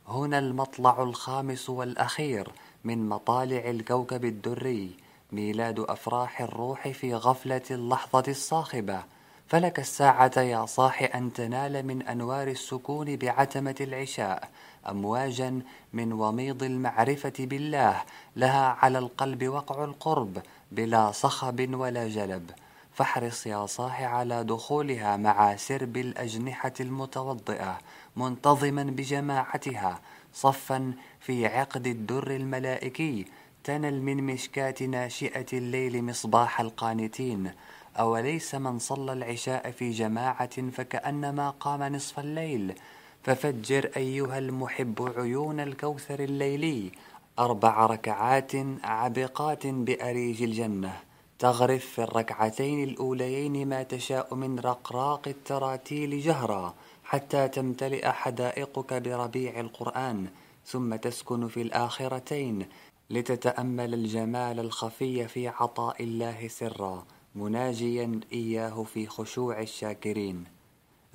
[0.08, 2.48] هنا المطلع الخامس والأخير
[2.84, 4.96] من مطالع الكوكب الدري
[5.32, 9.02] ميلاد أفراح الروح في غفلة اللحظة الصاخبة.
[9.48, 14.48] فلك الساعة يا صاح أن تنال من أنوار السكون بعتمة العشاء.
[14.88, 15.60] أمواجا
[15.92, 18.02] من وميض المعرفة بالله
[18.36, 22.50] لها على القلب وقع القرب بلا صخب ولا جلب.
[22.94, 27.78] فاحرص يا صاح على دخولها مع سرب الأجنحة المتوضئة
[28.16, 30.00] منتظما بجماعتها
[30.34, 33.26] صفا في عقد الدر الملائكي
[33.64, 37.52] تنل من مشكاة ناشئة الليل مصباح القانتين.
[37.96, 42.74] أوليس من صلى العشاء في جماعة فكأنما قام نصف الليل؟
[43.22, 46.90] ففجر أيها المحب عيون الكوثر الليلي
[47.38, 48.52] أربع ركعات
[48.84, 51.00] عبقات بأريج الجنة.
[51.38, 60.26] تغرف في الركعتين الأوليين ما تشاء من رقراق التراتيل جهرا حتى تمتلئ حدائقك بربيع القرآن
[60.66, 62.66] ثم تسكن في الآخرتين
[63.10, 67.04] لتتأمل الجمال الخفي في عطاء الله سرا
[67.34, 70.61] مناجيا إياه في خشوع الشاكرين.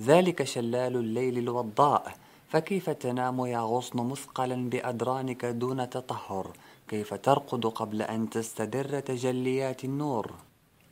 [0.02, 2.16] ذلك شلال الليل الوضاء
[2.50, 6.52] فكيف تنام يا غصن مثقلا بأدرانك دون تطهر؟
[6.88, 10.34] كيف ترقد قبل أن تستدر تجليات النور؟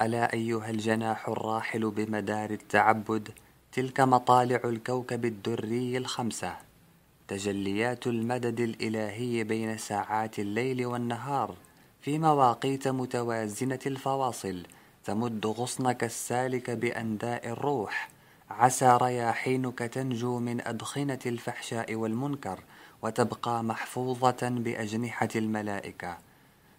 [0.01, 3.29] ألا أيها الجناح الراحل بمدار التعبد؟
[3.71, 6.55] تلك مطالع الكوكب الدري الخمسة.
[7.27, 11.55] تجليات المدد الإلهي بين ساعات الليل والنهار.
[12.01, 14.63] في مواقيت متوازنة الفواصل
[15.05, 18.14] تمد غصنك السالك بأنداء الروح.
[18.49, 22.59] عسى رياحينك تنجو من أدخنة الفحشاء والمنكر
[23.01, 26.17] وتبقى محفوظة بأجنحة الملائكة.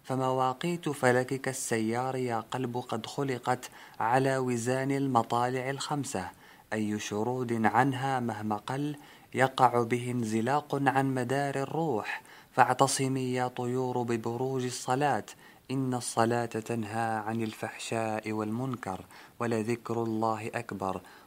[0.04, 6.30] فمواقيت فلكك السيار يا قلب قد خلقت على وزان المطالع الخمسة.
[6.72, 8.96] أي شرود عنها مهما قل
[9.34, 12.22] يقع به انزلاق عن مدار الروح.
[12.52, 15.24] فاعتصمي يا طيور ببروج الصلاة
[15.70, 19.04] إن الصلاة تنهى عن الفحشاء والمنكر
[19.40, 21.00] ولذكر الله أكبر.